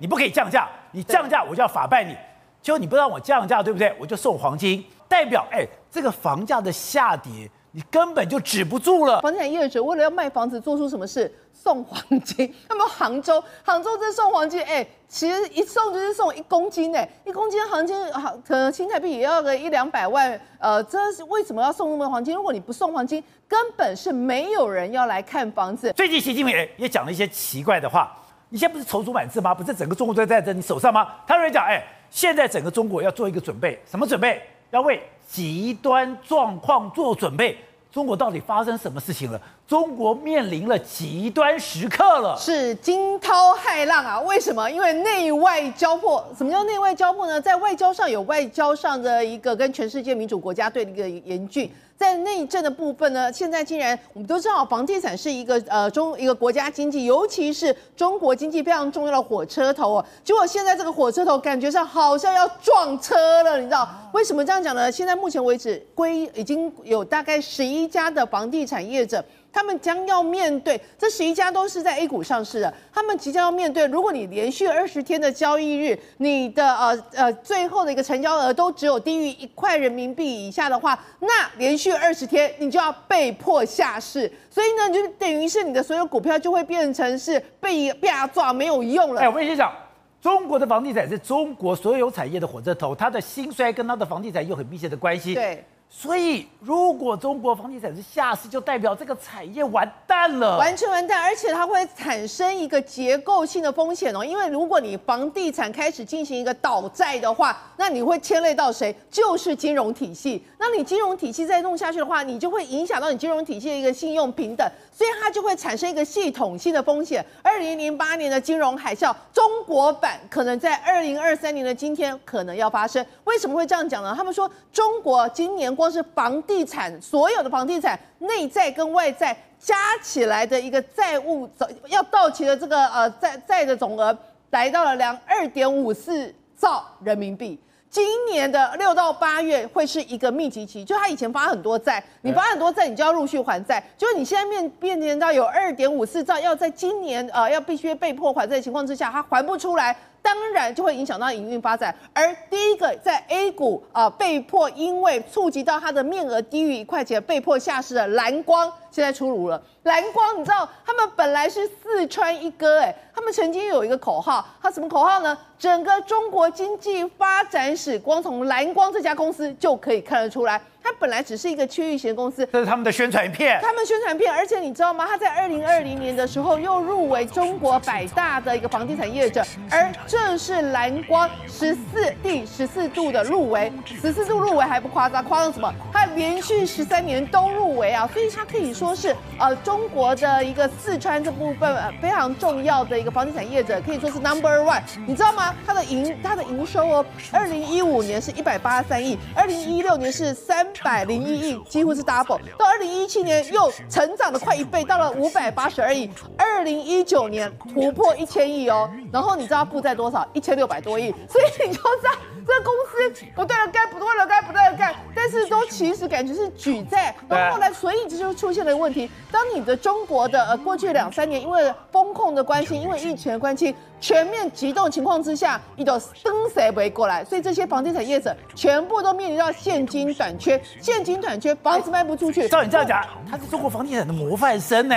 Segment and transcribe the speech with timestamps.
[0.00, 2.16] 你不可以降价，你降价我就要法办你。
[2.62, 3.94] 就你不让我降价，对不对？
[3.98, 9.20] 我就送黄金，代表哎，这个房价的下跌，你根本就止不住了。
[9.22, 11.32] 房地产业者为了要卖房子，做出什么事？
[11.54, 12.54] 送黄金。
[12.68, 20.38] 那么杭州，杭州这送黄金，哎，其实一送就是送一公斤，哎，一公斤黄金，好，可能新台币也要个一两百万。
[20.58, 22.34] 呃，这是为什么要送那么多黄金？
[22.34, 25.90] 如果你不送黄金，根本是没有人要来看房子。
[25.96, 28.14] 最近习近平也讲了一些奇怪的话。
[28.50, 29.54] 你现在不是踌躇满志吗？
[29.54, 31.08] 不是整个中国都在在你手上吗？
[31.26, 31.82] 他有人讲，哎。
[32.10, 34.42] 现在整个中国要做一个准备，什么准备？
[34.72, 37.56] 要为极端状况做准备。
[37.92, 39.40] 中国到底发生什么事情了？
[39.70, 44.18] 中国面临了极端时刻了，是惊涛骇浪啊！
[44.22, 44.68] 为什么？
[44.68, 46.26] 因为内外交迫。
[46.36, 47.40] 什么叫内外交迫呢？
[47.40, 51.70] 在外交上有外交上的一个跟全世界民主国家对的一个严峻。
[51.96, 60.04] 在内政的部分呢，现在竟然我们都知道，房地产是一个呃中一个国家经济，尤其是中国经济非常重要的火车头哦。
[60.24, 64.90] 结果现在这个火车头感觉上好像要撞车了，你知道为什么这样讲呢？
[64.90, 69.24] 现在目前为止，归已经有大概十一家的房地产业者。
[69.52, 89.20] 他们将要面对这十一家都是在 A 股上市的，他们即将要面对，如果你连续二十天的交易日，你的呃呃最后的一个成交额都只有低于一块人民币以下的话，那连续二十天你就要被迫下市，所以呢，就等于是你的所有股票就会变成是被被抓没有用了。
[89.20, 89.72] 哎，我跟你讲，
[90.20, 95.34] 中国的房地产是中国所有产业的火车头，它的兴衰跟它的房地产有很密切的关系。
[95.34, 95.64] 对。
[95.92, 104.24] 所以，如果中国房地产是下市，就代表这个产业完蛋了，完全完蛋，而且它会产生一个结构性的风险哦。
[104.24, 108.94] 因为如果你房地产开始进行一个倒债的话，那你会牵累到谁？
[109.10, 110.40] 就是金融体系。
[110.58, 117.24] 那你金融体系再弄下去的话，你就会影响到你金融体系的一个信用平等，所以它就会产生一个系统性的风险。
[117.42, 123.04] 二零零八年的金融海啸，中国版可能在二零二三年的今天可能要发生。
[123.24, 124.14] 为什么会这样讲呢？
[124.16, 125.74] 他们说中国今年。
[125.80, 131.48] 光是房地产，所有的房地产内债跟外债加起来的一个债务
[131.88, 134.14] 要到期的这个呃债债的总额，
[134.50, 137.58] 来到了两二点五四兆人民币。
[137.88, 143.82] 今年的六到八月会是一个密集期，就他以前发很多债，你发很多债，你就要陆续还债。
[143.96, 149.96] 就是你现在面面临到有二点五四兆，要在今年呃要必须被迫还债的情况之下，他还不出来。
[150.22, 159.60] 当然就会影响到营运发展，而第一个在 A 股啊、被迫因为触及到它的面额低于一块钱被迫下市的蓝光，现在出炉了。
[159.84, 165.36] 蓝光，你知道他们本来是四川一哥，哎，他们曾经有一个口号，他什么口号呢？
[165.58, 170.60] 整个中国经济发展史，光从蓝光这家公司就可以看得出来。
[170.90, 173.60] 它本来只是一个区域型公司，这是他们的宣传片。
[173.62, 175.06] 他们宣传片，而且你知道吗？
[175.06, 179.40] 他在二零二零年的时候又入围中国百大的一个房地产业者，
[179.70, 185.72] 而这是蓝光十四第十四度的入围，十四度入围还不夸张，夸张什么？
[185.92, 194.82] 它连续十三年都入围啊，所以它可以说是呃中国的一个四川这部分非常重要的一个房地产业者，可以说是 number one。
[195.06, 195.54] 你知道吗？
[195.64, 200.66] 它的营它的营收哦，二零一五年是一百八十三亿，二零一六年是三。
[200.82, 210.26] 百零一亿，几乎是 double，到二零一七年又成长了快一倍，到了五百八十二亿，二零一九年突破一千亿哦，然后你知道负债多少？
[210.32, 212.10] 一千六百多亿，所以你就知道
[212.46, 223.74] 这个公司不断的盖，不断的盖，不断的盖，但是都其实感觉是举债，然后后来所以这就出现了问题，当你的中国的呃过去两三年因为风控的关系，因为疫情的关系。
[224.02, 227.22] 全面急冻情况之下，一朵灯谁不会过来？
[227.22, 232.48] 所以这些房地产业者全部都面临到现金短缺，现金短缺，房子卖不出去。
[232.48, 234.96] 照你这样讲，他是中国房地产的模范生呢？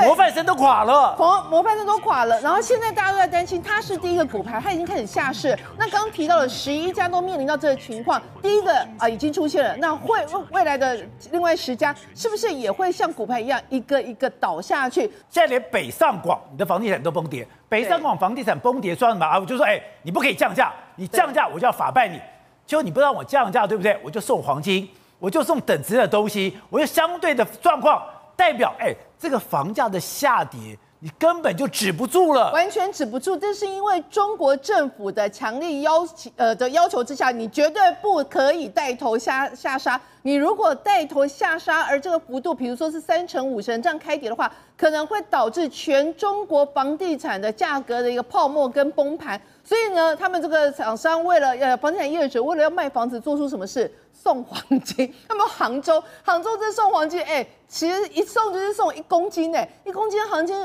[0.00, 2.40] 模范生都垮了，模模范生都垮了。
[2.40, 5.56] 然后现在大家都在担心，他是第一个骨牌，他已经开始下市。
[5.76, 10.18] 那刚刚提到了十一家都面临到这个情况，第一个啊已经出现了，那会
[10.50, 10.98] 未来的
[11.30, 15.02] 另外十家是不是也会像骨牌一样一个一个倒下去？
[15.28, 17.46] 现在连北上广你的房地产都崩跌。
[17.68, 19.38] 北上广房地产崩跌，算什么啊？
[19.38, 22.20] 我就说，哎，你不可以降价，你降价我就要法办你。
[22.66, 23.98] 就你不让我降价，对不对？
[24.02, 28.02] 我就送黄金，我就送等值的东西，我就相对的状况
[28.36, 30.78] 代表，哎，这个房价的下跌。
[31.04, 33.36] 你根本就止不住了，完全止不住。
[33.36, 40.00] 这是因为中国政府的强烈要求，呃的要求之下，你绝对不可以带头下下杀。
[40.22, 49.40] 你如果带头下杀，而这个幅度，比如说是三成、五成这样开跌的话，可能会导致全中国房地产的价格的一个泡沫跟崩盘。
[49.64, 53.92] 所以呢，他们这个厂商为了呃房地产业者为了要卖房子，做出什么事？
[54.12, 55.12] 送黄金。
[55.28, 60.56] 那么杭州，杭州这送黄金，哎，其实一送就是送一公斤，哎，一公斤黄金，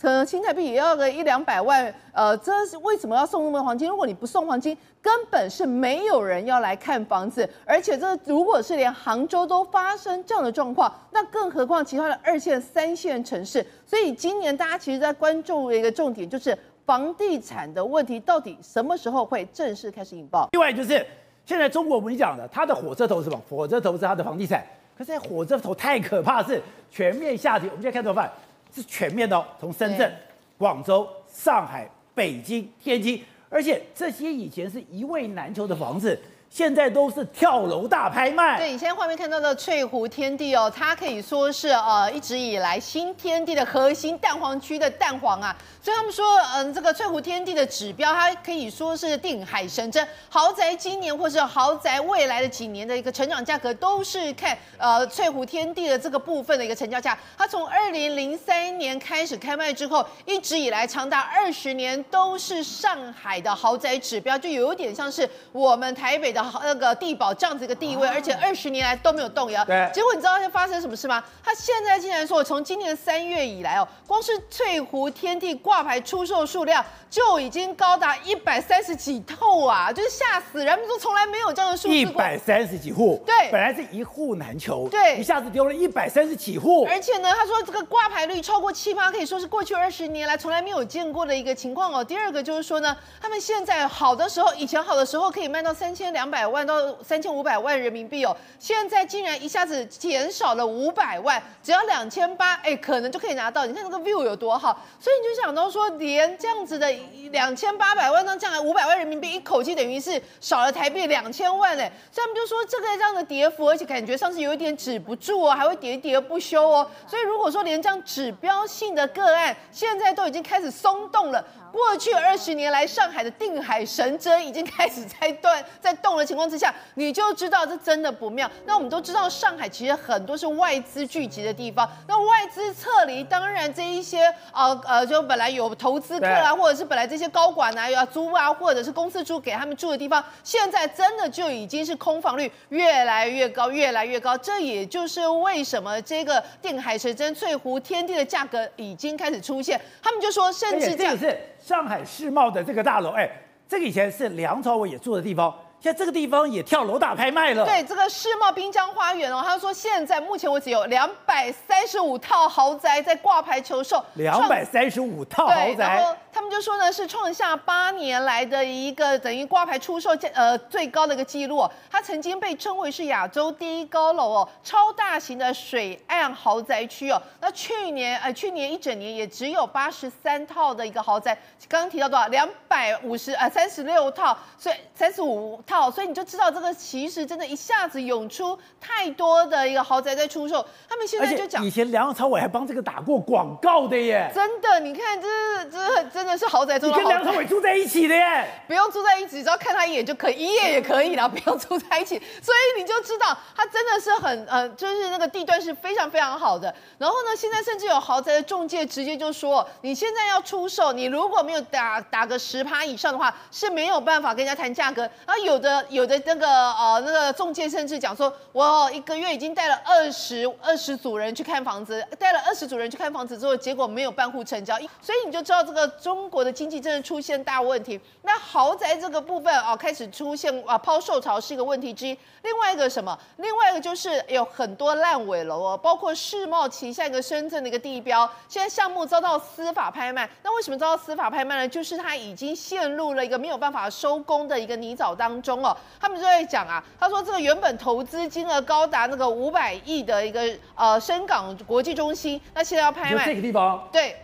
[0.00, 1.92] 可能新台币也要个一两百万。
[2.12, 3.88] 呃，这是为什么要送那么多黄金？
[3.88, 7.48] 如果你不送黄金，根本是没有人要来看房子。
[7.64, 13.64] 而且这如果是连杭州都发生这样的状况，那更何况其他的二线、三线城市。
[13.86, 16.56] 所以今年大家其实在关注的一个重点就是。
[16.86, 20.48] 房地产的问题到底什么时候会正式开始引爆？
[20.52, 21.04] 另外就是
[21.46, 23.40] 现在中国我们讲的，它的火车头是什么？
[23.48, 24.66] 火车头是它的房地产。
[24.98, 26.60] 可是火车头太可怕，是
[26.90, 27.68] 全面下跌。
[27.68, 28.30] 我们现在看怎么办？
[28.74, 30.12] 是全面的哦，从深圳、
[30.58, 36.18] 广州、上海、北京、天津，而且这些以前是一位难求的房子。
[36.56, 38.56] 现在都是跳楼大拍卖。
[38.56, 45.54] 对，你现在画面看到的翠湖天地哦，它可以说是呃一直以来新天地的核心蛋黄区的蛋黄啊。
[45.82, 46.24] 所以他们说，
[46.54, 50.08] 嗯，这个翠湖天地的指标，它可以说是定海神针。
[50.30, 57.16] 豪宅今年或是豪宅未来的几年的一个成长价格，都是看呃翠湖天地的这个部分的一个成交价。
[57.36, 66.45] 它从二零零三年开始开卖之后，一直以来长达二十年都是上海的豪宅指标，就有点像是我们台北的。
[66.62, 69.64] 那个地保这样子一个地位，而且二十年来都没有动摇。
[69.64, 69.90] 对。
[69.92, 71.22] 结果你知道会发生什么事吗？
[71.42, 79.92] 他现在竟然说，从今年三月以来哦，光是翠湖天地挂牌出售数量就已经高达一百三十几套啊！
[79.92, 81.94] 就是吓死人，他们说从来没有这样的数字。
[81.94, 83.22] 一百三十几户。
[83.24, 83.50] 对。
[83.50, 84.88] 本来是一户难求。
[84.88, 85.16] 对。
[85.16, 86.86] 一下子丢了一百三十几户。
[86.90, 92.04] 而且呢，他说这个挂牌率超过七八，可以说是过去二十年来从来没有见过的一个情况哦。
[92.04, 96.36] 第二个就是说呢，他们现在好的时候，以前好的时候可以卖到三千两两。
[96.36, 103.64] 百万到三千五百万人民币哦，现在竟然一下子减少了五百万，只要两千八，哎，可能就可以拿到。
[103.64, 106.92] 你看那个 view 有多好，所以你就想到说，连这样子的
[107.32, 116.86] 两千八百万到这样五百万人民币，一口气等于是少了台币两千万哎，所以他们就说这个这样的跌幅，而且感觉上是有一点止不住哦，还会喋喋不休哦。
[117.06, 121.42] 所以如果说连这样指标性的个案，现在都已经开始松动了。
[121.76, 128.50] 过去二十年来，上海的定海神针已经开始在断， 在动的情况之下，你就知道这真的不妙。
[128.64, 131.86] 那我们都知道，上海其实很多是外资聚集的地方。
[132.08, 134.24] 那外资撤离，当然这一些
[134.54, 144.34] 呃呃，就本来有投资客啊，或者是本来这些高管啊要租啊，或者是公司租给他们住的地方，现在真的就已经是空房率越来越高，越来越高。
[144.38, 149.78] 这也就是为什么这个定海神针翠湖天地的价格已经开始出现。
[150.02, 151.38] 他们就说，甚至这样子。
[151.66, 153.28] 上海世贸的这个大楼，哎，
[153.68, 155.52] 这个以前是梁朝伟也住的地方。
[155.80, 157.64] 现在这个地方也跳楼大拍卖了。
[157.64, 164.00] 对，这个世贸滨江花园哦，他说现在目前为止有两百三十五套豪宅在挂牌求售。
[164.14, 166.16] 两百三十五套豪宅。
[166.36, 171.66] 他们就说呢，是创下八年来的一个等于挂牌出售价呃最高的一个记录。
[171.90, 177.18] 它曾经被称为是亚洲第一高楼哦，超大型的水岸豪宅区哦。
[177.40, 181.34] 那去年呃去年一整年也只有八十三套的一个豪宅。
[181.70, 182.26] 刚刚提到多少？
[182.26, 185.58] 两百五十呃三十六套，所以三十五。
[185.66, 206.72] 套，所以你就知道这个其实真的一下子涌出太多的一个豪宅在出售，他们现在就讲，以前梁朝伟还帮这个打过广告的耶，真的，你看这这这真的是豪宅中的豪宅，你跟梁朝伟住在一起的耶，不用住在一起，只要看他一眼就可以，一夜也可以了，不用住在一起， 所以你就知道他真的是很呃，就是那个地段是非常非常好的。
[206.98, 215.56] 然后呢，现在甚至有豪宅的中介直接就说，你现在要出售，你如果没有打打个十趴以上的话，是没有办法跟人家谈价格，然后有。
[215.56, 227.98] 有的有的那个呃那个中介甚至讲说，我一个月已经带了二十二十组人去看房子，带了二十组人去看房子之后，结果没有半户成交，所以你就知道这个中国的经济真的出现大问题。
[228.22, 232.18] 那豪宅这个部分啊，开始出现啊抛售潮是一个问题之一。
[232.42, 233.18] 另外一个什么？
[233.38, 240.28] 另外一个就是有很多烂尾楼哦，包括世贸旗下一个深圳的一个地标，现在项目遭到司法拍卖。
[240.42, 241.68] 那为什么遭到司法拍卖呢？
[241.68, 245.46] 就是它已经陷入了一个没有办法收工的一个泥沼当中。
[245.46, 250.42] 中哦，他们就在讲啊，他说这个原本投资金额高达那个五百亿的一个
[250.74, 254.16] 呃深港国际中心，那现在要拍卖这个地方，对。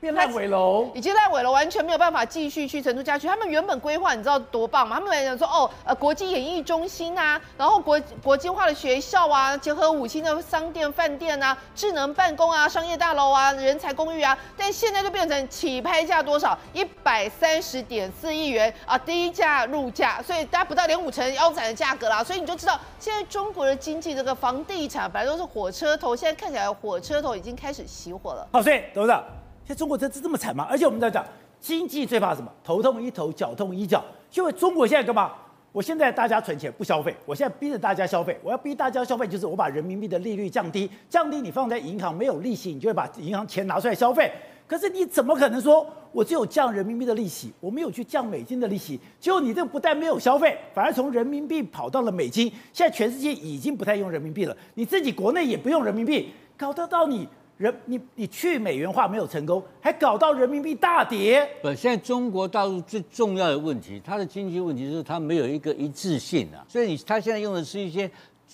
[0.00, 3.26] 变烂尾楼，已经烂尾了，完全没有办法继续去承租下去。
[3.26, 4.96] 他们原本规划，你知道多棒吗？
[4.96, 14.38] 他们来讲说，哦，呃，国际演艺中心啊，然后国国际化的学校啊，结合五星的商店、饭店啊，智能办公啊，商业大楼啊，人才公寓啊。
[14.56, 16.56] 但现在就变成起拍价多少？
[16.72, 22.22] 一百三十点四亿元啊，低价入价，所以大家不到连五成腰斩的价格啦。
[22.22, 28.46] 所以你就知道，现在中国的经济这个房地产本来都是火车头，现在看起来火车头已经开始熄火了。
[28.52, 29.24] 好，所以董事长。
[29.68, 30.66] 现在中国真是这么惨吗？
[30.70, 31.22] 而且我们在讲
[31.60, 32.50] 经济最怕什么？
[32.64, 34.02] 头痛医头，脚痛医脚。
[34.32, 35.30] 因为中国现在干嘛？
[35.72, 44.32] 我现在大家存钱不消费，我现在逼着大家消费，我要逼大家消费，就是我把人民币的利率降低，降低你放在银行没有利息，你就会把银行钱拿出来消费。
[44.66, 48.98] 可是你怎么可能说我只有降人民币的利息，我没有去降美金的利息？
[49.20, 52.50] 结果你这不但没有消费，反而从人民币跑到了美金。
[52.72, 57.28] 现在全世界已经不太用人民币了，你自己国内也不用人民币，搞得到你。
[57.58, 61.46] 人，你你去美元化没有成功，还搞到人民币大跌。
[61.60, 68.08] 不，现在中国大陆最重要的问题，它的经济问题是它没有一个一致性啊，所以你它现在用的是一些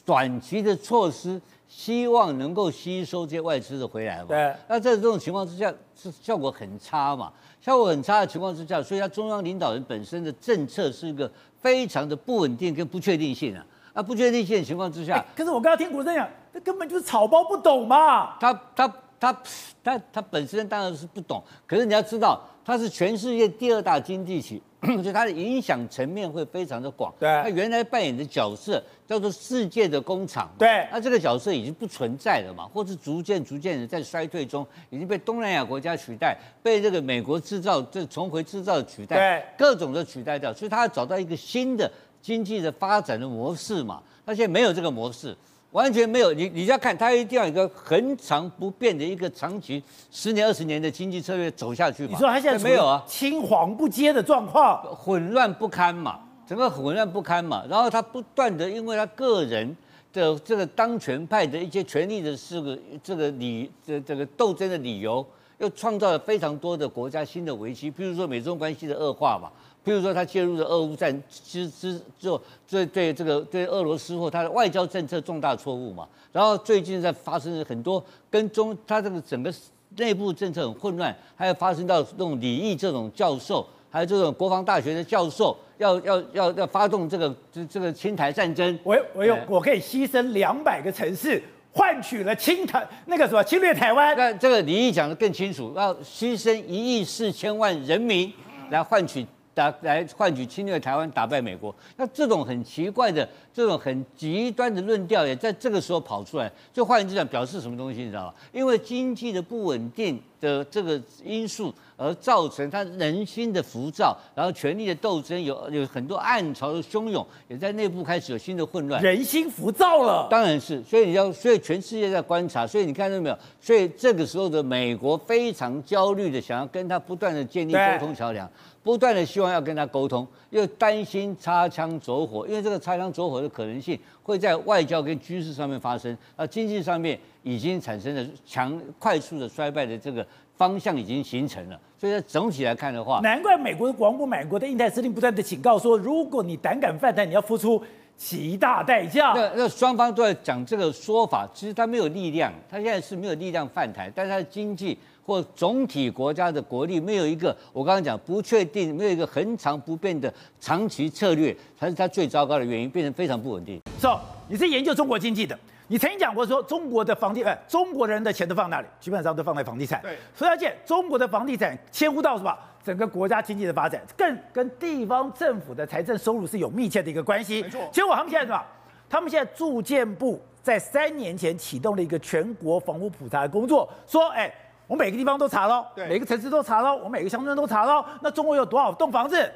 [0.06, 4.28] 短期的措施，希望能够吸收这些外资的回来嘛。
[4.28, 4.54] 对。
[4.66, 7.30] 那在这种情况之下，是效果很差嘛？
[7.60, 11.30] 效果很差的情况之下，所以它中央领导人本身的政策是一个
[11.60, 13.64] 非常的不稳定跟不确定性啊。
[13.94, 16.28] 那不确定性的情况之下，欸，可是我刚刚听古生讲。
[16.52, 18.38] 这根本就是草包不懂嘛！
[18.38, 18.86] 他他
[19.18, 19.36] 他
[19.82, 24.62] 他他本身当然是不懂，可是你要知道，它是全世界第二大经济体，
[25.02, 27.12] 所以它的影响层面会非常的广。
[27.18, 30.48] 对，他原来扮演的角色叫做世界的工厂。
[30.56, 41.90] 对，那这个角色已经不存在了嘛，或是逐渐逐渐的在衰退中，已经被东南亚国家取代，被这个美国制造这重回制造取代，对，各种的取代掉，所以他要找到一个新的
[42.24, 44.02] 经济的发展的模式嘛。
[44.24, 45.36] 他现在没有这个模式。
[45.72, 52.10] 完全没有，你你要看，他一定要有一个恒常不变的一个长期十年、二十年的经济策略走下去嘛？
[52.12, 53.02] 你说他现在没有啊？
[53.08, 57.64] 青黄不接的状况，混乱不堪嘛，整个混乱不堪嘛。
[57.68, 59.76] 然后他不断的，因为他个人
[60.12, 65.26] 的这个当权派的一些权力的这个这个理这这个斗争的理由，
[65.58, 69.50] 又创造了非常多的国家新的危机，比如说美中关系的恶化嘛。
[69.84, 76.08] 譬如说，他介入了俄乌战，其实之就对对这个对俄罗斯或他的外交政策重大错误嘛。
[76.32, 79.52] 然后最近在发生很多跟中他这个整个
[79.96, 88.76] 内部政策很混乱，还有发生到那种李毅这种教授，还有这种国防大学的教授要要要要发动这个这这个侵台战争。
[88.82, 91.40] 我我用我可以牺牲两百个城市
[91.72, 94.16] 换取了侵台那个什么侵略台湾。
[94.16, 98.32] 那这个李毅讲的更清楚，要牺牲一亿四千万人民
[98.70, 99.24] 来换取。
[99.54, 108.34] 打来换取侵略台湾、打败美国，那这种很奇怪的、这种很极端的论调也在这个时候跑出来，就换言之讲，表示什么东西，你知道吗？
[108.52, 120.26] 因为经济的不稳定的这个因素，而造成他人心的浮躁，然后权力的斗争有有很多暗潮的汹涌，也在内部开始有新的混乱，人心浮躁了。
[120.28, 123.38] 当然是，所以你要，所以全世界在观察，所以你看到没有？
[123.60, 128.50] 所以这个时候的美国非常焦虑的想要跟他不断的建立沟通桥梁。
[128.84, 140.24] 不断的希望要跟他沟通，又担心擦枪走火，因为这个擦枪走火的可能性会在外交跟军事上面发生，啊，经济上面已经产生了强快速的衰败的这个
[140.54, 147.82] 方向已经形成了，所以在总体来看的话，难怪美国的国防部、美国的印太司令不断的警告说，如果你胆敢犯台，你要付出
[148.16, 149.32] 极大代价。
[149.34, 154.98] 那那双方都在讲这个说法，其实他没有力量，他现在是没有力量犯台，但是他的经济。
[155.26, 160.30] 或总体国家的国力没有一个，我刚刚讲不确定，没有一个恒常不变的
[160.60, 163.80] 长期策略，才是他最糟糕的原因，变成非常不稳定。
[163.98, 168.86] So，你是研究中国经济的，你曾经讲过说中国的房地产，中国人的钱都放那里？
[169.00, 170.02] 基本上都放在房地产。
[170.02, 172.54] 对，所以而且中国的房地产牵乎到什么？
[172.84, 177.62] 整个国家经济的发展，更跟地方政府的财政收入是有密切的一个关系。
[177.62, 177.88] 没错。
[177.90, 178.62] 结果他们现在什么？
[179.08, 184.52] 他们现在住建部在三年前启动了一个全国房屋普查的工作，说，哎。
[184.86, 188.04] 我每个地方都查了，每个城市都查了，我每个乡村都查了。
[188.20, 189.50] 那中国有多少栋房子？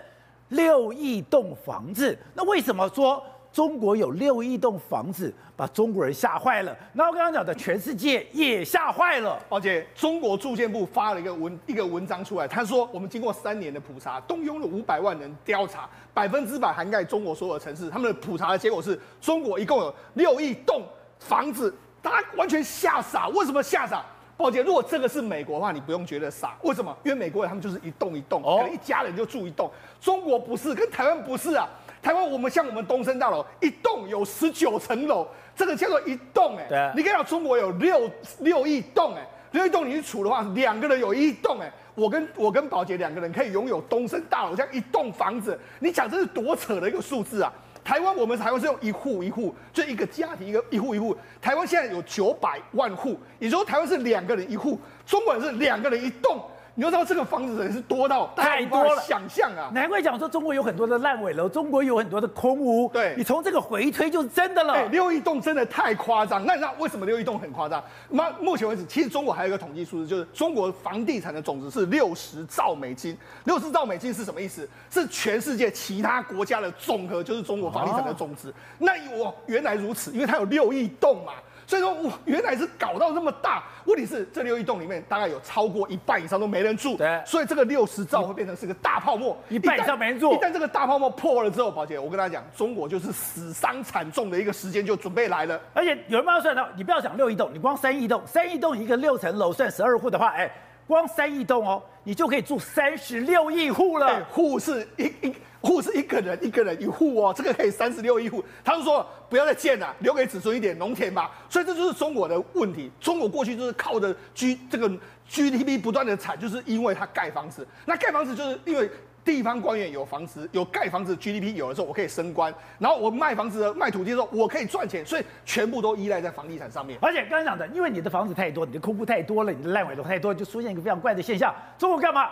[0.49, 2.19] 六亿栋房子。
[2.33, 3.23] 那为什么说
[3.59, 6.73] 中国有六亿栋房子把中国人吓坏了？
[6.93, 9.37] 那我刚刚讲的全世界也吓坏了。
[9.49, 17.91] 而且中国住建部发了一个文一个文章出来，他说我们经过三年的普查，动用了五百万人调查，百分之百涵盖中国所有的城市。
[17.91, 20.85] 他们的普查的结果是中国一共有六亿栋
[21.19, 23.27] 房子，大家完全吓傻。
[23.31, 24.05] 为什么吓傻？
[24.37, 26.57] 宝姐，如果这个是美国的话，你不用觉得傻。
[26.63, 26.97] 为什么？
[27.03, 29.69] 因为美国人他们就是一栋一栋，可能一家人就住一栋。
[30.01, 31.67] 中国不是，跟台湾不是啊。
[32.03, 36.67] 台湾我们像我们东升大楼，一栋有十九层楼，这个叫做一栋哎。
[36.69, 36.93] 对。
[36.97, 41.71] 你看到中国有六六亿栋哎，六亿栋你去除的话，两个人有一栋哎。
[41.95, 47.53] 我跟我跟宝杰两个人可以拥有东升大楼这样一栋房子，你讲这是多扯的一个数字啊！
[47.83, 51.17] 台湾，我们台湾是用一户一户，就一个家庭一个一户一户。
[51.43, 56.41] 台湾现在有九百万户，也就是说台湾是两个人一户，中国人是两个人一栋。
[56.79, 59.69] 你要知道这个房子人是多到太多了，想象啊。
[59.75, 62.89] 难怪讲说中国有很多的烂尾楼，中国有很多的空屋。
[62.93, 64.75] 对，你从这个回推就是真的了。
[64.75, 66.47] 哎，六亿栋真的太夸张。
[66.47, 67.83] 那你知道为什么六亿栋很夸张？
[68.11, 73.19] 那目前为止，其实中国还有一个统计数字，就是中国房地产的总值是六十兆美金。
[73.43, 74.69] 六十兆美金是什么意思？
[74.89, 78.51] 是全世界其他国家的总和，就是中国房地产的总值。
[78.51, 81.33] 哦、那我原来如此，因为它有六亿栋嘛。
[81.69, 83.63] 所以说，我，原来是搞到这么大。
[83.85, 86.97] 问题是，这六亿栋里面大概有超过一半以上都没人住。
[86.97, 87.23] 对。
[87.27, 90.33] 所以这个六十兆会变成是个大泡沫，一半以上没人住。
[90.33, 95.61] 一旦这个大泡沫破了之后，宝姐，我跟大家讲，中国就是死伤惨重的一个时间就准备来了。
[95.75, 100.51] 而且有人帮他算到，你不要讲六亿栋，你光三亿栋，三亿栋一个六层楼算十二户的话，哎，
[100.87, 104.07] 光三亿栋哦，你就可以住三十六亿户了。
[104.07, 105.35] 哎，户是一一。
[105.61, 108.45] 户是一个人一个人一户哦，这个可以三十六亿户。
[108.65, 111.31] 他就说不要再建了，留给子孙一点农田吧。
[111.49, 112.91] 所以这就是中国的问题。
[113.01, 114.89] 中国过去就是靠着 G 这个
[115.29, 117.67] GDP 不断的产，就是因为它盖房子。
[117.85, 118.91] 那盖房子就是因为
[119.25, 126.99] 地方官员有房子，有盖房子，GDP 有的时候我可以升官，然后我卖房子的卖土地的时候我可以赚钱，所以全部都依赖在房地产上面。
[127.03, 131.55] 而且刚才讲的，因为你的房子太多，你的空屋太多了，你的烂尾楼太多，就出现一个非常怪的现象。
[131.77, 132.31] 中国干嘛？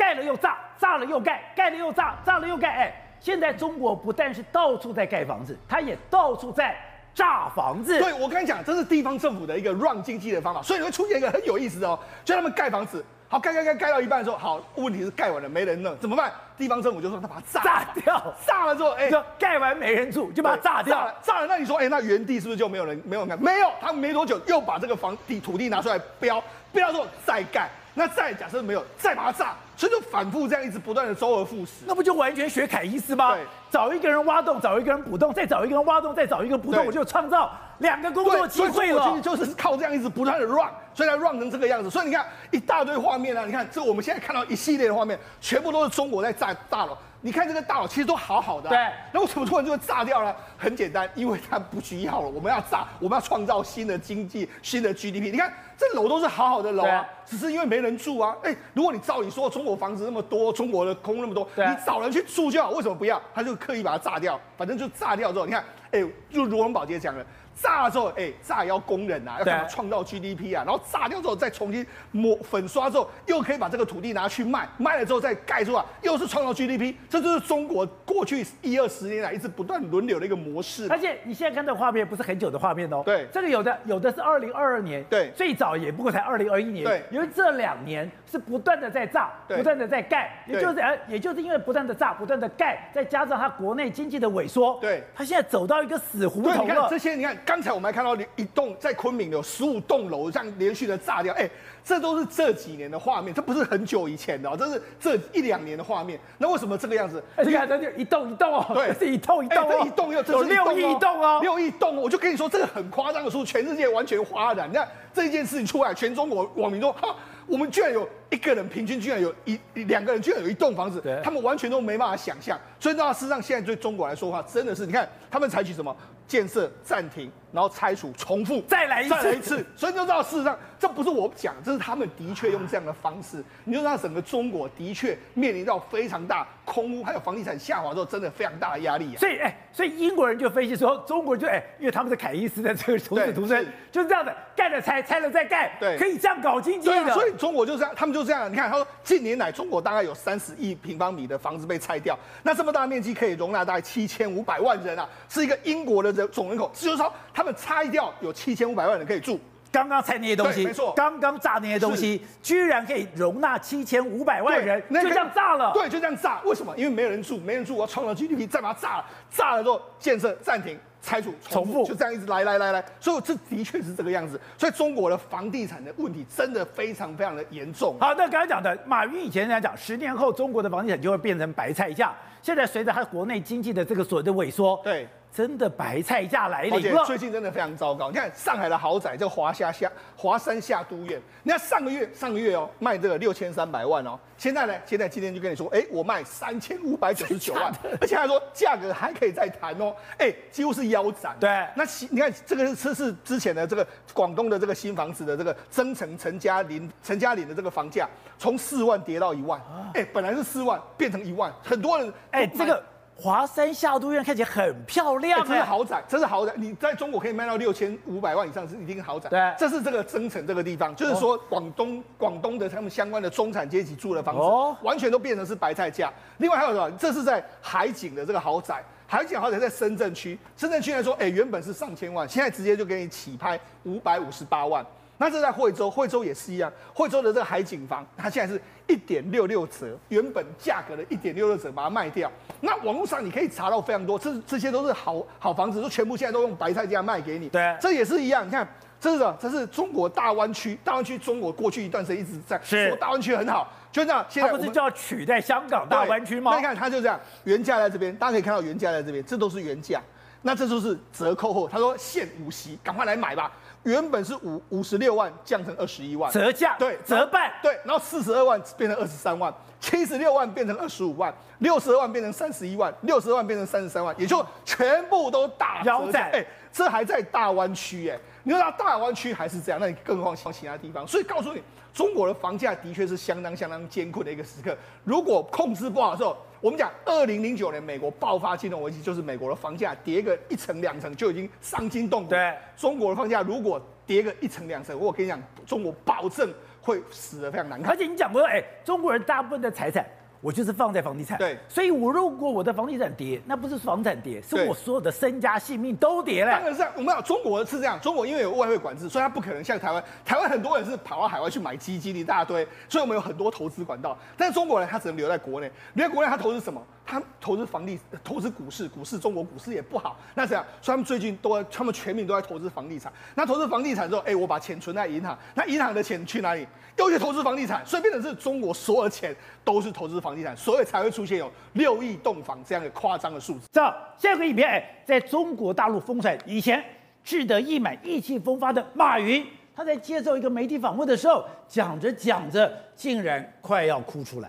[0.00, 2.70] 盖了又炸，炸了又盖，盖了又炸，炸了又盖。
[2.70, 6.74] 哎，现在中国不但是到处在盖房子，它也到处在
[7.14, 8.00] 炸房子。
[8.00, 16.32] 对，我跟你讲，这是地方政府的一个 run 经济的方法，所以会出现一个很有意思的哦，就他们盖房子，好盖盖盖盖到一半的时候，好，问题是盖完了没人弄，怎么办？
[16.56, 23.36] 地方政府就说他把它炸 炸掉，炸了之后，哎，盖完没人住，就把它炸掉，炸了，炸了，那你说，哎，那原地是不是就没有人没有人盖？
[23.36, 26.42] 没有，他们没多久又把这个房地土地拿出来标，
[26.72, 27.68] 标了之后再盖。
[27.94, 33.34] 那再假设没有，再把它炸，所以就反复这样一直不断的周而复始，那不就完全学凯伊斯吗？
[33.34, 39.02] 对，找一个人挖洞，找一个人补洞，再找一个人挖洞，再找一个补洞，我就创造两个工作机会了。
[39.02, 41.90] 所以就是靠这样一直不断的 run，所以才 run 成这个样子。
[41.90, 46.96] 所以你看一大堆画面啊，你看这我们现在看到一系列的画面，全部都是中国在炸大楼。
[47.22, 50.34] 你看这个大楼其实都好好的，啊，对，那为什么突然就会炸掉了？
[50.56, 52.26] 很简单，因为它不需要了。
[52.26, 55.30] 我们要炸，我们要创造新的经济、新的 GDP。
[55.30, 58.34] 你看这楼都是好好的楼啊，只是因为没人住啊。
[58.42, 62.70] 哎，如果你照你说中国房子那么多，中国的空那么多，你找人去住就好。
[62.70, 63.20] 为什么不要？
[63.34, 67.22] 他就刻意把它炸掉，反正就炸掉之后，你看，哎，就如王宝杰讲了。
[67.54, 80.86] 炸了之后，哎、欸，炸也要工人啊，要干嘛创造 GDP 啊，然后炸掉之后再重新抹粉刷之后，又可以把这个土地拿去卖，卖了之后再盖出来，又是创造 GDP，这就是中国过去一二十年来一直不断轮流的一个模式。
[80.88, 96.88] 而且你现在看这个画面不是很久的画面哦，对，这个有的有的是二零二二年，对，最早也不过才二零二一年，对，因为这两年是不断的在炸，不断的在盖，也就是呃，也就是因为不断的炸，不断的盖，再加上它国内经济的萎缩，对，它现在走到一个死胡同了。
[96.88, 98.16] 这些，你看刚才我们还看到。
[98.36, 101.50] 一栋在昆明有十五栋楼这样连续的炸掉，哎、欸，
[101.84, 106.18] 这都是这几年的画面，这不是很久以前的，哦，这是这一两年的画面。
[106.38, 107.22] 那为什么这个样子？
[107.44, 114.68] 你看，这就一栋一栋哦，对， 是一栋一栋，这一栋又这是六亿栋哦，六亿栋，我就跟你说，这个很夸张的数，全世界完全哗然。
[114.70, 122.58] 你看这一件事情出来，全中国网民都，哈，我们居然有一个人平均居然有一两个人居然有一栋房子，他们完全都没办法想象。
[122.78, 125.94] 所以那事实上，现在对中国来说的话，真的是，你看他们采取什么？
[126.30, 133.42] 建设暂停，然后拆除，重复，再来一次，再来一次，所以你就知道，事实上这不是我讲，这是他们的确用这样的方式。
[133.64, 139.18] 你就知道整个中国的确面临到非常大空屋，还有房地产下滑之后，真的非常大的压力啊。
[139.18, 147.04] 所以，哎，所以英国人就分析说，中国就哎，因为他们是凯伊斯的这个徒子徒孙，就是这样的，盖了拆，拆了再盖，对，可以这样搞经济的。
[147.04, 148.50] 对，所以中国就这样，他们就这样。
[148.50, 156.20] 你看，他说近年来中国大概有三十亿平方米的房子被拆掉，那这么大面积可以容纳大概七千五百万人啊，是一个英国的人。
[156.30, 159.40] 总人口，就是说他们拆掉有七千五百万人可以住。
[159.72, 165.72] 刚刚拆那些东西，没错，刚刚炸那些东西，居然可以容纳七千五百万人，就这样炸了。
[165.72, 166.42] 对，就这样炸。
[166.44, 166.76] 为什么？
[166.76, 169.04] 因为没有人住，没人住，我要创造 GDP，再把它炸了。
[169.30, 172.84] 炸了之后，建设暂停，拆除重复，就这样一直来来来来。
[173.00, 174.38] 所以这的确是这个样子。
[174.58, 177.96] 所以中国的房地产的问题真的非常非常的严重。
[177.98, 182.12] 好，那刚才讲的，马云以前在讲，十年后中国的房地产就会变成白菜价。
[182.42, 185.08] 现在随着他国内经济的这个所谓的萎缩，对。
[185.32, 188.10] 真的白菜价来临了，最近真的非常糟糕。
[188.10, 201.36] 你看上海的豪宅，这个华夏夏华山夏都苑，你看上个月上个月哦卖这个六千三百万哦，现在呢，现在今天就跟你说，哎，我卖三千五百九十九万，而且还说价格还可以再谈哦，哎，几乎是腰斩。
[201.38, 209.60] 对，那你看这个是是之前的这个广东的这个新房子的这个增城陈家林陈家林的这个房价从四万跌到一万，
[209.94, 212.82] 哎，本来是四万变成一万，很多人哎这个。
[213.20, 219.28] 华山夏都苑看起来很漂亮，这是豪宅，这是豪宅，你在中国可以卖到六千五百万以上是一定豪宅。
[219.28, 224.40] 对，这是这个增城这个地方，就是说广东广东的他们相关的中产阶级住的房子，
[224.82, 226.10] 完全都变成是白菜价。
[226.38, 226.90] 另外还有什么？
[226.98, 234.82] 这是在海景的这个豪宅，海景豪宅在深圳区，深圳区来说，哎，原本是上千万，现在直接就给你起拍五百五十八万。
[235.20, 242.32] 那这在惠州，惠州也是一样，惠州的这个海景房，它现在是一点六六折，原本价格的一点六六折把它卖掉。
[242.62, 247.50] 那网络上你可以查到非常多，这这些都是好好房子，都全部现在都用白菜价卖给你。
[247.50, 248.46] 对，这也是一样。
[248.46, 248.66] 你看，
[248.98, 249.34] 这是？
[249.38, 254.24] 这是中国大湾区，大湾区中国过去一段时间一直在说大湾区很好，就这样。
[254.26, 256.52] 现在它不是就要取代香港大湾区吗？
[256.52, 260.00] 那你看，它就这样，原价在这边，大家可以看到原价在这边，这都是原价。
[260.42, 263.52] 那这就是折扣后，他说现五息，赶快来买吧。
[263.84, 276.30] 原本是五五十六万，降成二十一万，折价，对，折半，对，然后四十二万变成二十三万，七十六万变成二十五万，六十二万变成三十一万，六十二万变成三十三万，也就全部都大腰斩。
[276.32, 281.06] 哎，这还在大湾区，哎，你说大湾区还是这样，那你更何况其他地方？
[281.06, 281.62] 所以告诉你，
[282.00, 284.74] 中国的房价的确是相当相当艰困的一个时刻。
[285.04, 292.30] 如果控制不好的时候，我们讲二零零九年美国爆发金融危机，就是美国的房价跌个一层两层就已经伤筋动骨。
[292.30, 297.92] 对，中国的房价如果跌个一层两层，我跟你讲，中国保证会死得非常难看。
[297.92, 300.02] 而且你讲过，哎，中国人大部分的财产。
[300.40, 306.52] 我就是放在房地产，对，所以我如果我的房地产跌，那不是房产跌，是我所有的身家性命都跌了。
[306.52, 314.16] 当然是，我们讲中国是这样，中国因为有外汇管制，所以它不可能像台湾，台湾很多人是跑到海外去买基金一大堆，所以我们有很多投资管道。
[314.36, 316.82] 但是中国人他只能留在国内，留在国内他投资什么？
[317.10, 323.12] 他投资房地，投资股市，股市中国股市也不好，那这样，所以他们最近都，他们全民都在投资房地产。
[323.34, 326.64] 那投资房地产之后，哎，我把钱存在银行，那银行的钱去哪里？
[326.96, 333.66] 又去投资房地产，所以变成是中国所有的钱都是投资房地产，所以才会出现有六亿栋房这样的夸张的数字。
[333.72, 333.80] 这
[334.16, 336.80] 下一个影片，哎，在中国大陆封城，以前
[337.24, 339.44] 志得意满、意气风发的马云，
[339.74, 344.48] 他在接受一个媒体访问的时候，讲着讲着，竟然快要哭出来。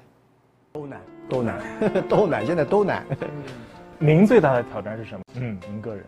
[0.74, 1.62] 都难，都难，
[2.10, 3.06] 都难，现在都难。
[3.98, 5.24] 您最大的挑战是什么？
[5.36, 6.04] 嗯，您个人，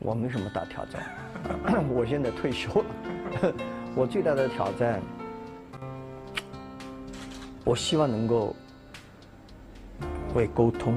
[0.00, 1.02] 我没什么大挑战，
[1.92, 3.52] 我现在退休了。
[3.94, 4.98] 我最大的挑战，
[7.66, 8.56] 我希望能够
[10.34, 10.94] 为沟通、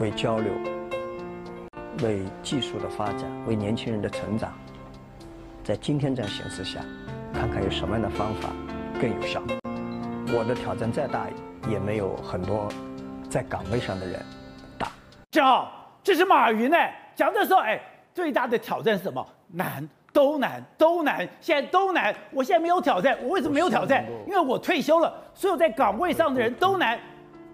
[0.00, 0.52] 为交流、
[2.02, 4.52] 为技术的发展、为年轻人的成长，
[5.62, 6.80] 在今天这样形势下，
[7.32, 8.48] 看看有什么样的方法
[9.00, 9.40] 更有效。
[10.36, 11.28] 我的挑战再大，
[11.68, 12.68] 也没有很多
[13.30, 14.20] 在岗位上的人
[14.78, 14.90] 大。
[15.30, 16.76] 正好，这是马云呢，
[17.14, 17.80] 讲的时候，哎，
[18.12, 19.26] 最大的挑战是什么？
[19.48, 22.14] 难，都难，都难，现在都难。
[22.30, 24.04] 我现在没有挑战，我为什么没有挑战？
[24.26, 25.12] 因为我退休了。
[25.34, 26.98] 所有在岗位上的人都难。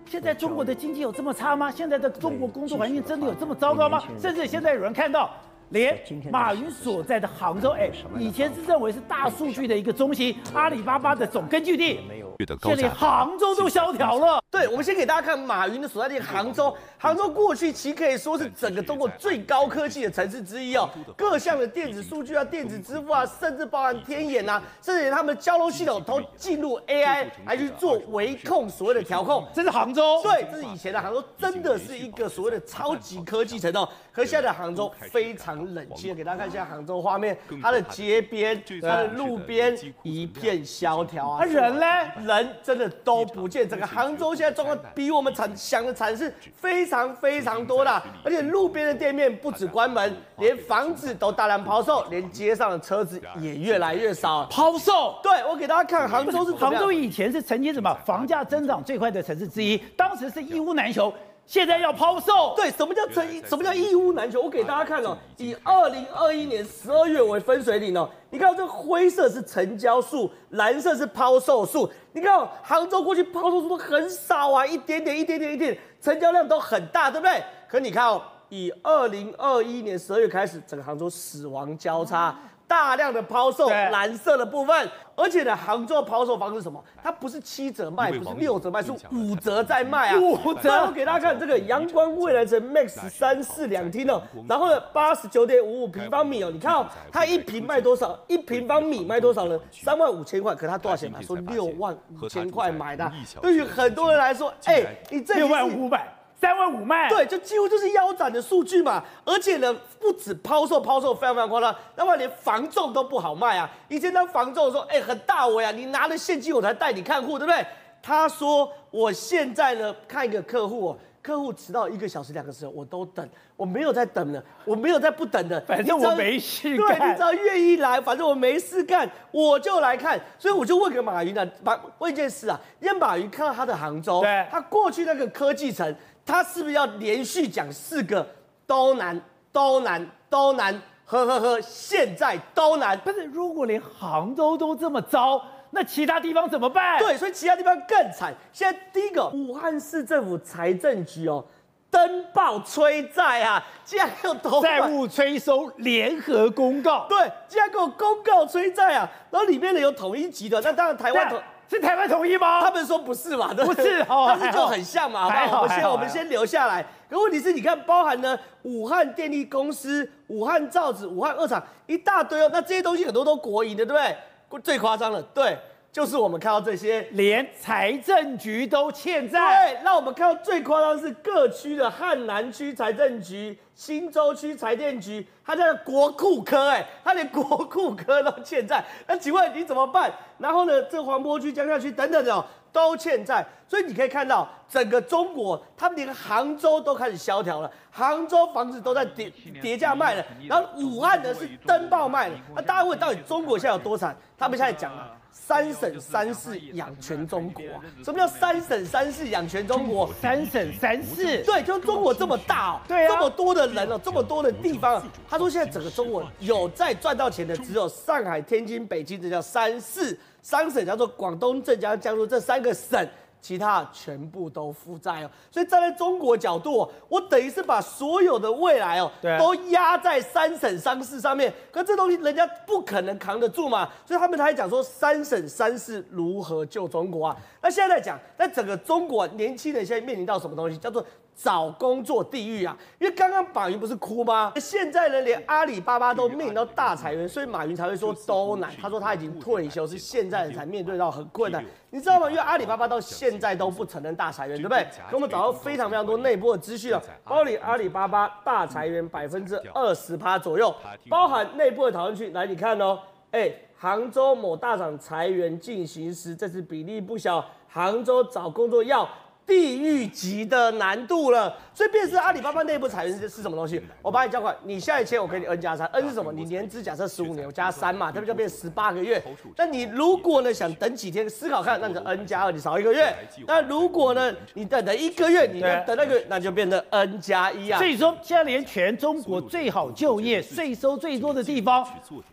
[0.07, 1.71] 现在中国的经济有这么差吗？
[1.71, 4.03] 现在的中国工作环境真的有这么糟糕吗？
[4.19, 5.31] 甚至现在有人看到。
[5.71, 5.97] 连
[6.33, 12.01] 马云所在的杭州，哎，以前是认为是大数据的一个中心，阿里巴巴的总根据地，
[12.47, 14.43] 现在连杭州都萧条了。
[14.51, 16.77] 对，我们先给大家看马云的所在地杭州。
[17.01, 20.87] 杭州过去其可以说是整个中国最高科技的城市之一哦，
[21.17, 29.47] 各项的电子数据啊、电子支付啊，甚至包含天眼啊，甚至连他们的交通系统都进入 AI 来去做维控，所谓的调控。
[29.55, 33.89] 这是杭州，对，这是以前的杭州，真的是一个所谓的超级科技城哦。
[34.13, 35.61] 可是现在的杭州非常。
[35.71, 41.45] 冷清，给大家看一下杭州画面，它的街边、它的路边一片萧条啊。
[41.45, 41.87] 人呢？
[42.25, 43.69] 人真的都不见。
[43.69, 54.45] 整个杭州现在状况比我们惨想的惨是非常非常多的，而且路边的店面不止关门，连房子都大量抛售，连街上的车子也越来越少。
[54.51, 55.21] 抛售？
[55.23, 61.15] 对，我给大家看杭州是杭州以前是曾经什么房价增长最快的城市之一，当时是一屋难求。
[61.51, 64.41] 现在要抛售，对，什么叫成什么叫一屋难求？
[64.41, 71.91] 我给大家看哦，以二零二一年十二月为分水岭哦，你看这个灰色是成交数，蓝色是抛售数。
[72.13, 77.43] 你看杭州过去抛售数都很少啊，一点点，一点点，一点，成交量都很大，对不对？
[77.69, 82.33] 可你看哦，以二零二一年十二月开始，整个杭州死亡交叉。
[82.71, 86.81] 大量的抛售蓝色的部分，而且呢，杭州的抛售方式是什么？
[87.03, 90.17] 它不是七折卖，不是六折卖，是五折在卖啊！
[90.17, 90.87] 五折！
[90.87, 98.17] 我给大家看这个阳光未来城 Max 三室两厅哦，然后呢，八十九点五五平方米哦，你看哦，它一平卖多少？
[98.29, 99.59] 一平方米卖多少呢？
[99.73, 101.21] 三万五千块，可它多少钱买？
[101.21, 103.11] 说六万五千块买的，
[103.43, 106.07] 对于很多人来说，哎，你这六万五百。
[106.41, 109.05] 三万五卖，对，就几乎就是腰斩的数据嘛。
[109.27, 113.71] 而且呢，不止抛售，抛售非常非常夸张，那么连房仲都不好卖啊。
[113.89, 117.65] 以前当房仲说，哎、欸，很大尾啊，你拿了现金我才带你看户，对不对？
[118.03, 130.19] 他说，我现在呢看一个客户哦，客户迟到一个小时、两个小时，我都等，我没有在等了，我没有在不等的， 反正我没事对，你只要愿意来，反正我没事干，我就来看。
[130.39, 138.27] 所以我就问个马云呢，马问一件事啊，因为马云看到他的杭州，对他过去那个科技城，他是不是要连续讲四个
[138.67, 140.81] 都难、都难、都难？
[141.05, 142.97] 呵呵呵，现在都难。
[143.01, 147.01] 不是，如果连杭州都这么糟，那其他地方怎么办？
[147.01, 148.33] 对，所以其他地方更惨。
[148.53, 151.45] 现在第一个，武汉市政府财政局哦，
[151.91, 161.43] 登报催债啊，竟然有投债务催收联合公告，对，竟然给我公告催债啊，然后里面呢有统一集团，那当然台湾统。
[161.71, 162.61] 是台湾统一吗？
[162.61, 165.63] 他们说不是嘛，不是哦， 但是就很像嘛，好不好？
[165.63, 166.85] 我们先我们先留下来。
[167.09, 174.61] 可问题是，你看，包含呢，武汉电力公司、武汉造纸、武汉二厂一大堆哦，那这些东西很多都国营的，对不对？
[174.65, 175.57] 最夸张了，对，
[175.93, 179.73] 就是我们看到这些，连财政局都欠债。
[179.73, 183.59] 对，那我们看到最夸张的是各区的汉南区财政局。
[183.75, 190.13] 新洲区财政局，它在国库科，哎，它连国库科都欠债，那请问你怎么办？
[190.37, 204.15] 然后呢，这黄坡区、江夏区等等的都欠债，所以你可以看到整个中国，他们连杭州都开始萧条了，杭州房子都在跌跌价卖了，然后武汉呢是登报卖了，那大家问到底中国现在有多惨？
[204.39, 205.17] 他们现在讲了。
[205.33, 207.65] 三省三市养全中国，
[208.05, 210.13] 什么叫三省三市养全中国？
[210.21, 223.09] 三省三市，对，就中国这么大哦，对啊，这么多的人哦，这么多的地方，他说现在整个中国有在赚到钱的只有上海、天津、北京，这叫三市，三省叫做广东、浙江、江苏这三个省。
[223.41, 231.53] 其他全部都负债哦，所以站在中国角度，我等于是把所有的未来哦，都压在三省三市上面。
[231.71, 237.37] 可这东西人家不可能扛得住嘛，所以他们才讲说三省三市如何救中国啊？
[237.63, 241.05] 那现在在讲，在整个中国年轻人现在面临到什么东西，叫做
[241.43, 242.77] 找工作地狱啊！
[242.99, 244.53] 因为刚刚马云不是哭吗？
[244.57, 248.71] 现在呢，连阿里巴巴都面临到大裁员，所以马云才会说都难。
[248.79, 251.65] 他说他已经退休，是现在才面对到很困难。
[251.89, 252.29] 你知道吗？
[252.29, 254.87] 因为阿里巴巴到现在都不承认大裁员，对不对？
[255.09, 260.75] 给我们找到非常非常多内部的资讯了，包里阿里巴巴大裁员百分之二十趴左右，
[261.09, 262.31] 包含内部的讨论区。
[262.33, 262.99] 来，你看哦，
[263.31, 267.43] 哎，杭州某大厂裁员进行时，这次比例不小。
[267.67, 269.09] 杭州找工作要。
[269.51, 273.83] 地狱级的难度了，所以变是阿里巴巴内部裁员是是什么东西？
[274.01, 276.33] 我帮你交款，你下一签我给你 N 加三，N 是什么？
[276.33, 279.21] 你年资假设十五年，我加三嘛，这不就变十八个月？
[279.57, 283.13] 那你如果呢想等几天思考看，那你就 N 加二，你少一个月。
[283.45, 287.79] 那如果呢你等等一个月，你等那个，那就变成 N 加一啊。
[287.79, 291.85] 所以说现在连全中国最好就业、税收最多的地方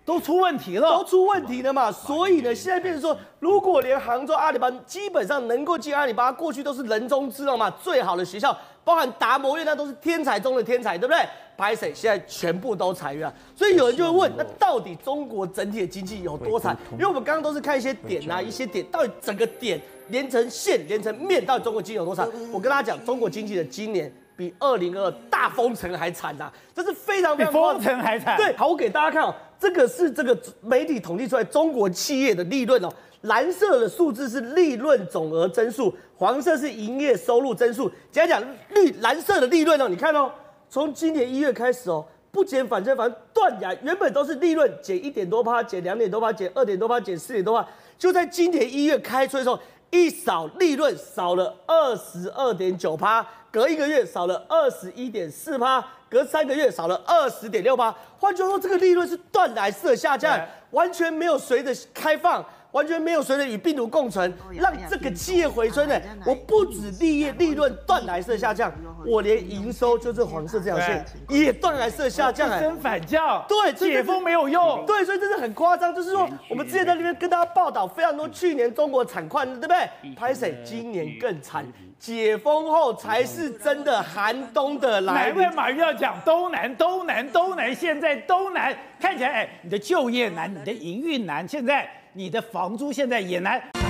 [0.05, 1.91] 都出问题了，都出问题了嘛。
[1.91, 7.06] 所以呢，现在变成说，如果连杭州阿里巴巴基本上能够进阿里巴巴，过去都是人。
[7.07, 7.69] 中知道嘛？
[7.81, 11.23] 最好的学校，包含达摩院，那都是天才中的天才，对不对？
[11.57, 11.91] 拍谁？
[11.95, 16.77] 现在全部都裁员，所以有人就会问：那到底中国整体的经济有多惨？
[16.91, 22.29] 因为我们刚刚都是看一些点啊，一些点，到底整个点连成线，连成面，到底中国经济有多惨？
[22.51, 28.37] 我跟大家讲，中国经济的今年比二零二二大封城还惨呐、啊，这是非常非常比封城还惨。
[28.37, 32.89] 对，好，我给大家看哦，这个是这个媒体统计出来中国企业的利润哦。
[33.27, 37.91] 蓝色的数字是利润总额增速，黄色是营业收入增速。
[38.11, 40.31] 简单讲，绿蓝色的利润哦，你看哦，
[40.69, 49.59] 从今年一月开始哦，不减反增，反正断崖，原本都是利润减一点多趴，减两点多趴，减二点多趴，减四点多趴，就在今年一月开春的时候，
[49.89, 57.93] 一扫利润少了二十二点九趴，隔一个月少了二十一点四趴，隔三个月少了二十点六趴。
[58.19, 60.39] 换句话说，这个利润是断崖式的下降，
[60.71, 62.45] 完全没有随着开放。
[62.77, 65.99] 完全没有随着与病毒共存，让这个企业回春呢？
[66.23, 68.71] 我不止利业利润断崖式下降，
[69.03, 73.43] 我连营收就是黄色这条线也断崖式下降，哎，升反降。
[73.49, 74.85] 对，解封没有用。
[74.85, 75.87] 对，所以这是很夸张。
[75.95, 80.13] 就是说，我们之前在那边跟大家报道非常多去年中国惨况，对不对？
[80.15, 81.65] 拍谁今年更惨，
[81.97, 85.41] 解封后才是真的寒冬的来临。
[85.41, 88.77] 难怪马云要讲都难，都难，都难，现在都难。
[88.99, 91.89] 看起来，哎，你的就业难，你的营运难，现在。
[92.17, 93.86] 你的房租现在也难。